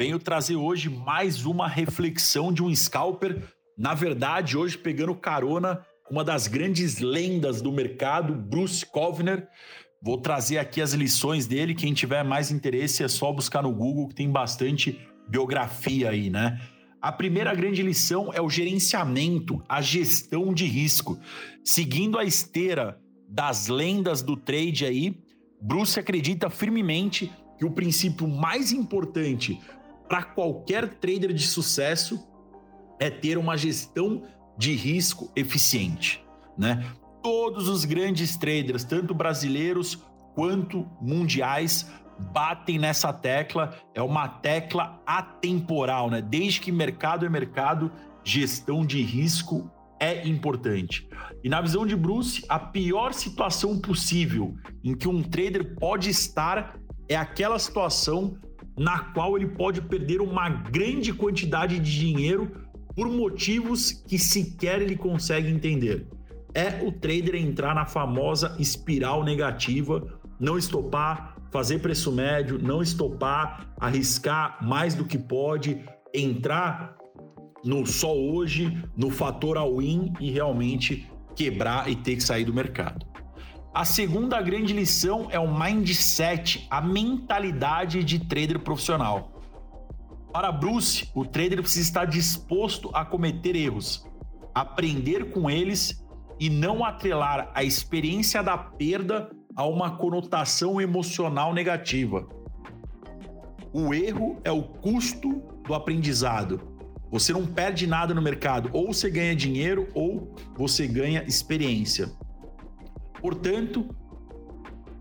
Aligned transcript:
venho 0.00 0.18
trazer 0.18 0.56
hoje 0.56 0.88
mais 0.88 1.44
uma 1.44 1.68
reflexão 1.68 2.50
de 2.50 2.62
um 2.62 2.74
scalper. 2.74 3.42
Na 3.76 3.92
verdade, 3.92 4.56
hoje 4.56 4.78
pegando 4.78 5.14
carona 5.14 5.84
com 6.06 6.14
uma 6.14 6.24
das 6.24 6.46
grandes 6.46 7.00
lendas 7.00 7.60
do 7.60 7.70
mercado, 7.70 8.34
Bruce 8.34 8.86
Kovner. 8.86 9.46
Vou 10.02 10.16
trazer 10.16 10.56
aqui 10.56 10.80
as 10.80 10.94
lições 10.94 11.46
dele. 11.46 11.74
Quem 11.74 11.92
tiver 11.92 12.24
mais 12.24 12.50
interesse 12.50 13.04
é 13.04 13.08
só 13.08 13.30
buscar 13.30 13.62
no 13.62 13.74
Google, 13.74 14.08
que 14.08 14.14
tem 14.14 14.30
bastante 14.30 14.98
biografia 15.28 16.08
aí, 16.08 16.30
né? 16.30 16.58
A 17.02 17.12
primeira 17.12 17.54
grande 17.54 17.82
lição 17.82 18.32
é 18.32 18.40
o 18.40 18.48
gerenciamento, 18.48 19.62
a 19.68 19.82
gestão 19.82 20.54
de 20.54 20.64
risco. 20.64 21.20
Seguindo 21.62 22.18
a 22.18 22.24
esteira 22.24 22.98
das 23.28 23.68
lendas 23.68 24.22
do 24.22 24.34
trade 24.34 24.86
aí, 24.86 25.14
Bruce 25.60 26.00
acredita 26.00 26.48
firmemente 26.48 27.30
que 27.58 27.66
o 27.66 27.70
princípio 27.70 28.26
mais 28.26 28.72
importante 28.72 29.60
para 30.10 30.24
qualquer 30.24 30.88
trader 30.96 31.32
de 31.32 31.46
sucesso 31.46 32.26
é 32.98 33.08
ter 33.08 33.38
uma 33.38 33.56
gestão 33.56 34.24
de 34.58 34.74
risco 34.74 35.30
eficiente, 35.36 36.26
né? 36.58 36.84
Todos 37.22 37.68
os 37.68 37.84
grandes 37.84 38.36
traders, 38.36 38.82
tanto 38.82 39.14
brasileiros 39.14 40.02
quanto 40.34 40.84
mundiais, 41.00 41.88
batem 42.32 42.76
nessa 42.76 43.12
tecla. 43.12 43.78
É 43.94 44.02
uma 44.02 44.26
tecla 44.26 45.00
atemporal, 45.06 46.10
né? 46.10 46.20
Desde 46.20 46.60
que 46.60 46.72
mercado 46.72 47.24
é 47.24 47.28
mercado, 47.28 47.92
gestão 48.24 48.84
de 48.84 49.00
risco 49.00 49.70
é 50.00 50.26
importante. 50.26 51.08
E 51.44 51.48
na 51.48 51.60
visão 51.60 51.86
de 51.86 51.94
Bruce, 51.94 52.44
a 52.48 52.58
pior 52.58 53.12
situação 53.12 53.78
possível 53.78 54.56
em 54.82 54.96
que 54.96 55.06
um 55.06 55.22
trader 55.22 55.76
pode 55.76 56.10
estar 56.10 56.80
é 57.08 57.14
aquela 57.14 57.60
situação 57.60 58.36
na 58.78 58.98
qual 58.98 59.36
ele 59.36 59.48
pode 59.48 59.80
perder 59.82 60.20
uma 60.20 60.48
grande 60.48 61.12
quantidade 61.12 61.78
de 61.78 61.98
dinheiro 61.98 62.50
por 62.94 63.08
motivos 63.08 63.92
que 63.92 64.18
sequer 64.18 64.82
ele 64.82 64.96
consegue 64.96 65.48
entender. 65.48 66.06
É 66.54 66.84
o 66.84 66.90
trader 66.90 67.36
entrar 67.36 67.74
na 67.74 67.86
famosa 67.86 68.56
espiral 68.58 69.22
negativa, 69.22 70.20
não 70.38 70.58
estopar, 70.58 71.36
fazer 71.50 71.80
preço 71.80 72.10
médio, 72.10 72.58
não 72.58 72.82
estopar, 72.82 73.72
arriscar 73.78 74.58
mais 74.62 74.94
do 74.94 75.04
que 75.04 75.18
pode, 75.18 75.84
entrar 76.14 76.96
no 77.64 77.86
só 77.86 78.16
hoje, 78.16 78.82
no 78.96 79.10
fator 79.10 79.56
all-in 79.56 80.12
e 80.18 80.30
realmente 80.30 81.08
quebrar 81.36 81.90
e 81.90 81.96
ter 81.96 82.16
que 82.16 82.22
sair 82.22 82.44
do 82.44 82.52
mercado. 82.52 83.06
A 83.72 83.84
segunda 83.84 84.42
grande 84.42 84.72
lição 84.72 85.28
é 85.30 85.38
o 85.38 85.46
mindset, 85.46 86.66
a 86.68 86.80
mentalidade 86.80 88.02
de 88.02 88.18
trader 88.18 88.58
profissional. 88.58 89.30
Para 90.32 90.50
Bruce, 90.50 91.08
o 91.14 91.24
trader 91.24 91.62
precisa 91.62 91.88
estar 91.88 92.04
disposto 92.04 92.90
a 92.92 93.04
cometer 93.04 93.54
erros, 93.54 94.04
aprender 94.52 95.30
com 95.30 95.48
eles 95.48 96.04
e 96.40 96.50
não 96.50 96.84
atrelar 96.84 97.52
a 97.54 97.62
experiência 97.62 98.42
da 98.42 98.58
perda 98.58 99.30
a 99.54 99.64
uma 99.64 99.96
conotação 99.96 100.80
emocional 100.80 101.54
negativa. 101.54 102.26
O 103.72 103.94
erro 103.94 104.40
é 104.42 104.50
o 104.50 104.64
custo 104.64 105.44
do 105.64 105.74
aprendizado. 105.74 106.60
Você 107.08 107.32
não 107.32 107.46
perde 107.46 107.86
nada 107.86 108.12
no 108.12 108.20
mercado, 108.20 108.68
ou 108.72 108.92
você 108.92 109.08
ganha 109.08 109.34
dinheiro 109.34 109.86
ou 109.94 110.34
você 110.56 110.88
ganha 110.88 111.22
experiência. 111.22 112.10
Portanto, 113.20 113.88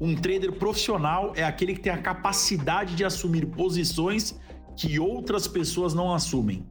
um 0.00 0.14
trader 0.14 0.52
profissional 0.52 1.32
é 1.36 1.44
aquele 1.44 1.74
que 1.74 1.80
tem 1.80 1.92
a 1.92 2.00
capacidade 2.00 2.94
de 2.94 3.04
assumir 3.04 3.46
posições 3.46 4.38
que 4.76 4.98
outras 4.98 5.46
pessoas 5.46 5.94
não 5.94 6.12
assumem. 6.12 6.66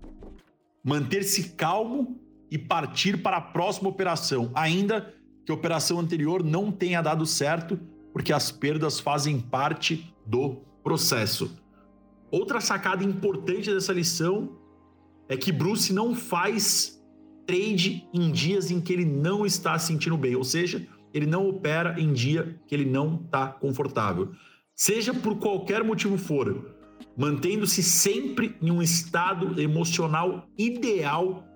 Manter-se 0.83 1.51
calmo 1.51 2.19
e 2.51 2.57
partir 2.57 3.21
para 3.21 3.37
a 3.37 3.41
próxima 3.41 3.89
operação, 3.89 4.51
ainda 4.53 5.13
que 5.45 5.51
a 5.51 5.55
operação 5.55 5.99
anterior 5.99 6.43
não 6.43 6.71
tenha 6.71 7.01
dado 7.01 7.25
certo, 7.25 7.79
porque 8.11 8.31
as 8.31 8.51
perdas 8.51 8.99
fazem 8.99 9.39
parte 9.39 10.13
do 10.25 10.61
processo. 10.83 11.57
Outra 12.29 12.59
sacada 12.59 13.03
importante 13.03 13.73
dessa 13.73 13.93
lição 13.93 14.57
é 15.27 15.37
que 15.37 15.51
Bruce 15.51 15.93
não 15.93 16.13
faz 16.13 17.01
trade 17.45 18.07
em 18.13 18.31
dias 18.31 18.71
em 18.71 18.79
que 18.79 18.93
ele 18.93 19.05
não 19.05 19.45
está 19.45 19.77
se 19.79 19.87
sentindo 19.87 20.17
bem, 20.17 20.35
ou 20.35 20.43
seja, 20.43 20.87
ele 21.13 21.25
não 21.25 21.47
opera 21.47 21.99
em 21.99 22.11
dia 22.11 22.59
que 22.67 22.73
ele 22.73 22.85
não 22.85 23.21
está 23.23 23.47
confortável. 23.47 24.31
Seja 24.75 25.13
por 25.13 25.37
qualquer 25.37 25.83
motivo 25.83 26.17
for, 26.17 26.75
mantendo-se 27.15 27.83
sempre 27.83 28.55
em 28.61 28.71
um 28.71 28.81
estado 28.81 29.61
emocional 29.61 30.47
ideal 30.57 31.47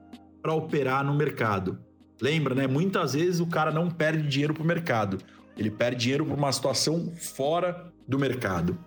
para 0.41 0.53
operar 0.53 1.03
no 1.03 1.15
mercado. 1.15 1.79
Lembra, 2.21 2.53
né? 2.53 2.67
Muitas 2.67 3.13
vezes 3.13 3.39
o 3.39 3.47
cara 3.47 3.71
não 3.71 3.89
perde 3.89 4.27
dinheiro 4.27 4.53
para 4.53 4.63
o 4.63 4.67
mercado, 4.67 5.17
ele 5.57 5.71
perde 5.71 6.01
dinheiro 6.03 6.25
por 6.25 6.37
uma 6.37 6.51
situação 6.51 7.11
fora 7.15 7.91
do 8.07 8.19
mercado. 8.19 8.77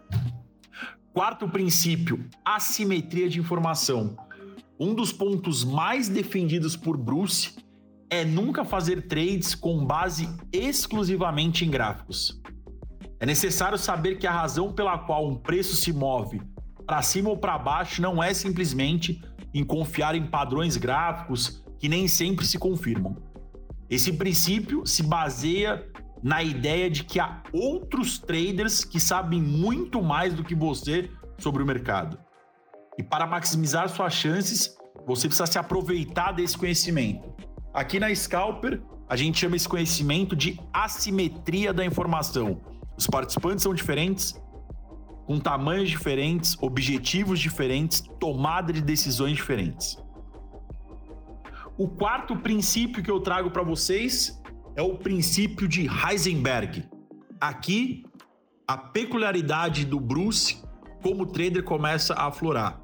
Quarto 1.12 1.48
princípio: 1.48 2.24
assimetria 2.44 3.28
de 3.28 3.40
informação. 3.40 4.16
Um 4.78 4.94
dos 4.94 5.12
pontos 5.12 5.64
mais 5.64 6.08
defendidos 6.08 6.76
por 6.76 6.96
Bruce 6.96 7.56
é 8.10 8.24
nunca 8.24 8.64
fazer 8.64 9.06
trades 9.06 9.54
com 9.54 9.84
base 9.84 10.28
exclusivamente 10.52 11.64
em 11.64 11.70
gráficos. 11.70 12.40
É 13.20 13.24
necessário 13.24 13.78
saber 13.78 14.18
que 14.18 14.26
a 14.26 14.32
razão 14.32 14.72
pela 14.72 14.98
qual 14.98 15.28
um 15.28 15.36
preço 15.36 15.76
se 15.76 15.92
move 15.92 16.42
para 16.86 17.02
cima 17.02 17.30
ou 17.30 17.36
para 17.36 17.56
baixo 17.56 18.02
não 18.02 18.20
é 18.20 18.34
simplesmente 18.34 19.22
em 19.54 19.64
confiar 19.64 20.16
em 20.16 20.26
padrões 20.26 20.76
gráficos 20.76 21.62
que 21.78 21.88
nem 21.88 22.08
sempre 22.08 22.44
se 22.44 22.58
confirmam. 22.58 23.16
Esse 23.88 24.12
princípio 24.12 24.84
se 24.84 25.02
baseia 25.02 25.86
na 26.22 26.42
ideia 26.42 26.90
de 26.90 27.04
que 27.04 27.20
há 27.20 27.42
outros 27.52 28.18
traders 28.18 28.84
que 28.84 28.98
sabem 28.98 29.40
muito 29.40 30.02
mais 30.02 30.34
do 30.34 30.42
que 30.42 30.54
você 30.54 31.10
sobre 31.38 31.62
o 31.62 31.66
mercado. 31.66 32.18
E 32.98 33.02
para 33.02 33.26
maximizar 33.26 33.88
suas 33.88 34.12
chances, 34.12 34.76
você 35.06 35.28
precisa 35.28 35.46
se 35.46 35.58
aproveitar 35.58 36.32
desse 36.32 36.58
conhecimento. 36.58 37.34
Aqui 37.72 38.00
na 38.00 38.12
Scalper, 38.12 38.82
a 39.08 39.14
gente 39.14 39.38
chama 39.38 39.54
esse 39.54 39.68
conhecimento 39.68 40.34
de 40.34 40.58
assimetria 40.72 41.72
da 41.72 41.84
informação. 41.84 42.60
Os 42.96 43.06
participantes 43.06 43.62
são 43.62 43.72
diferentes, 43.72 44.34
com 45.24 45.38
tamanhos 45.38 45.88
diferentes, 45.88 46.56
objetivos 46.60 47.38
diferentes, 47.38 48.00
tomada 48.18 48.72
de 48.72 48.80
decisões 48.82 49.36
diferentes. 49.36 49.96
O 51.78 51.88
quarto 51.88 52.36
princípio 52.36 53.02
que 53.02 53.10
eu 53.10 53.20
trago 53.20 53.50
para 53.50 53.62
vocês 53.62 54.42
é 54.74 54.82
o 54.82 54.96
princípio 54.96 55.68
de 55.68 55.88
Heisenberg. 55.88 56.88
Aqui, 57.40 58.04
a 58.66 58.76
peculiaridade 58.76 59.84
do 59.84 60.00
Bruce 60.00 60.62
como 61.02 61.24
trader 61.24 61.62
começa 61.62 62.14
a 62.14 62.26
aflorar. 62.26 62.80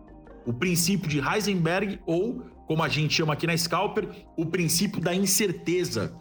O 0.46 0.52
princípio 0.52 1.08
de 1.08 1.18
Heisenberg 1.18 2.00
ou 2.06 2.42
como 2.66 2.82
a 2.82 2.88
gente 2.88 3.14
chama 3.14 3.32
aqui 3.32 3.46
na 3.46 3.56
Scalper, 3.56 4.08
o 4.36 4.46
princípio 4.46 5.00
da 5.00 5.14
incerteza. 5.14 6.16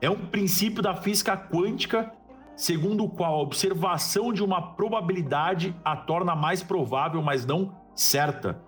É 0.00 0.10
um 0.10 0.26
princípio 0.26 0.82
da 0.82 0.96
física 0.96 1.36
quântica 1.36 2.12
segundo 2.56 3.04
o 3.04 3.08
qual 3.08 3.34
a 3.34 3.42
observação 3.42 4.32
de 4.32 4.42
uma 4.42 4.74
probabilidade 4.74 5.74
a 5.84 5.96
torna 5.96 6.34
mais 6.34 6.62
provável, 6.62 7.22
mas 7.22 7.46
não 7.46 7.74
certa. 7.94 8.60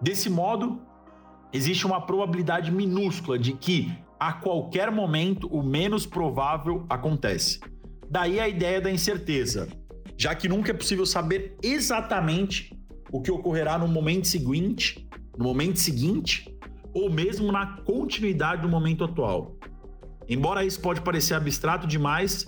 Desse 0.00 0.30
modo, 0.30 0.80
existe 1.52 1.86
uma 1.86 2.00
probabilidade 2.00 2.70
minúscula 2.70 3.38
de 3.38 3.52
que 3.52 3.92
a 4.18 4.32
qualquer 4.32 4.90
momento 4.90 5.48
o 5.48 5.62
menos 5.62 6.06
provável 6.06 6.86
acontece. 6.88 7.60
Daí 8.08 8.38
a 8.38 8.48
ideia 8.48 8.80
da 8.80 8.90
incerteza, 8.90 9.68
já 10.16 10.34
que 10.34 10.48
nunca 10.48 10.70
é 10.70 10.74
possível 10.74 11.06
saber 11.06 11.56
exatamente 11.62 12.78
o 13.12 13.20
que 13.20 13.30
ocorrerá 13.30 13.78
no 13.78 13.86
momento 13.86 14.26
seguinte 14.26 15.06
no 15.36 15.44
momento 15.44 15.78
seguinte 15.78 16.54
ou 16.94 17.10
mesmo 17.10 17.50
na 17.50 17.78
continuidade 17.78 18.62
do 18.62 18.68
momento 18.68 19.04
atual. 19.04 19.56
Embora 20.28 20.64
isso 20.64 20.80
pode 20.80 21.00
parecer 21.00 21.34
abstrato 21.34 21.86
demais, 21.86 22.46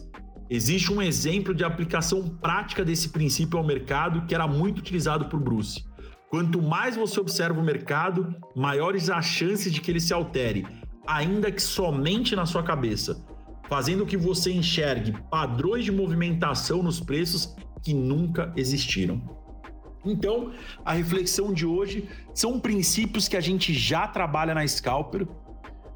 existe 0.51 0.93
um 0.93 1.01
exemplo 1.01 1.55
de 1.55 1.65
aplicação 1.65 2.29
prática 2.29 2.85
desse 2.85 3.09
princípio 3.09 3.59
ao 3.59 3.65
mercado 3.65 4.27
que 4.27 4.35
era 4.35 4.47
muito 4.47 4.79
utilizado 4.79 5.27
por 5.27 5.41
Bruce. 5.41 5.85
Quanto 6.31 6.61
mais 6.61 6.97
você 6.97 7.21
observa 7.21 7.61
o 7.61 7.65
mercado, 7.65 8.35
maiores 8.55 9.09
as 9.09 9.25
chances 9.25 9.73
de 9.73 9.81
que 9.81 9.91
ele 9.91 10.01
se 10.01 10.13
altere, 10.13 10.67
ainda 11.07 11.51
que 11.51 11.63
somente 11.63 12.35
na 12.37 12.45
sua 12.45 12.63
cabeça, 12.63 13.25
fazendo 13.69 14.05
que 14.05 14.17
você 14.17 14.53
enxergue 14.53 15.15
padrões 15.31 15.85
de 15.85 15.93
movimentação 15.93 16.83
nos 16.83 17.01
preços 17.01 17.55
que 17.83 17.95
nunca 17.95 18.53
existiram. 18.57 19.44
Então, 20.05 20.53
a 20.85 20.93
reflexão 20.93 21.53
de 21.53 21.65
hoje 21.65 22.09
são 22.35 22.61
princípios 22.61 23.29
que 23.29 23.37
a 23.37 23.41
gente 23.41 23.73
já 23.73 24.07
trabalha 24.07 24.55
na 24.55 24.67
Scalper, 24.67 25.27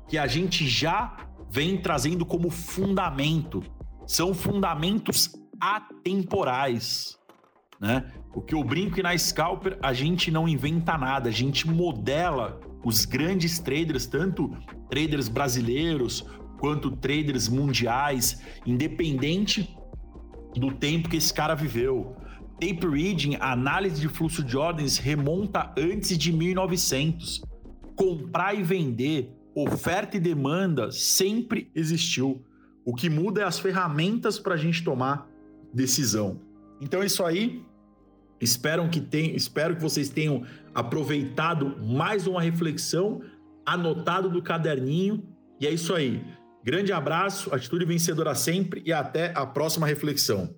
que 0.09 0.17
a 0.17 0.27
gente 0.27 0.67
já 0.67 1.17
vem 1.51 1.81
trazendo 1.81 2.25
como 2.25 2.51
fundamento. 2.51 3.63
São 4.07 4.33
fundamentos 4.33 5.31
atemporais. 5.61 7.19
né? 7.81 8.11
O 8.35 8.41
que 8.41 8.55
eu 8.55 8.63
brinco 8.63 9.01
e 9.01 9.03
na 9.03 9.17
Scalper 9.17 9.79
a 9.83 9.93
gente 9.93 10.31
não 10.31 10.49
inventa 10.49 10.97
nada, 10.97 11.29
a 11.29 11.33
gente 11.33 11.69
modela 11.69 12.61
os 12.85 13.05
grandes 13.05 13.59
traders, 13.59 14.07
tanto 14.07 14.51
traders 14.89 15.29
brasileiros 15.29 16.25
quanto 16.59 16.91
traders 16.97 17.49
mundiais, 17.49 18.43
independente 18.67 19.77
do 20.55 20.73
tempo 20.73 21.09
que 21.09 21.17
esse 21.17 21.33
cara 21.33 21.55
viveu. 21.55 22.17
Tape 22.61 22.89
reading, 22.89 23.37
análise 23.39 24.01
de 24.01 24.09
fluxo 24.09 24.43
de 24.43 24.57
ordens 24.57 24.99
remonta 24.99 25.73
antes 25.79 26.19
de 26.19 26.33
1900. 26.33 27.41
Comprar 27.95 28.53
e 28.53 28.65
vender, 28.65 29.33
oferta 29.55 30.17
e 30.17 30.21
demanda 30.21 30.91
sempre 30.91 31.71
existiu. 31.73 32.45
O 32.85 32.95
que 32.95 33.09
muda 33.09 33.43
é 33.43 33.45
as 33.45 33.61
ferramentas 33.61 34.41
para 34.41 34.55
a 34.55 34.57
gente 34.57 34.83
tomar 34.83 35.29
decisão. 35.73 36.41
Então 36.81 37.01
é 37.01 37.07
isso 37.07 37.25
aí. 37.25 37.63
Espero 38.41 38.89
que, 38.89 39.01
tenham, 39.01 39.37
espero 39.37 39.77
que 39.77 39.83
vocês 39.83 40.09
tenham 40.09 40.45
aproveitado 40.75 41.77
mais 41.81 42.27
uma 42.27 42.43
reflexão, 42.43 43.21
anotado 43.65 44.29
do 44.29 44.43
caderninho. 44.43 45.23
E 45.61 45.67
é 45.67 45.71
isso 45.71 45.95
aí. 45.95 46.25
Grande 46.65 46.93
abraço, 46.93 47.55
atitude 47.55 47.85
vencedora 47.85 48.35
sempre 48.35 48.83
e 48.85 48.93
até 48.93 49.33
a 49.37 49.47
próxima 49.47 49.87
reflexão. 49.87 50.57